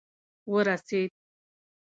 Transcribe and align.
ورسېد. 0.53 1.11